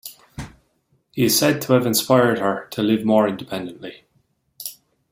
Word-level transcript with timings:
He 1.11 1.25
is 1.25 1.37
said 1.37 1.61
to 1.61 1.73
have 1.73 1.85
inspired 1.85 2.39
her 2.39 2.65
to 2.71 2.81
live 2.81 3.05
more 3.05 3.27
independently. 3.27 4.05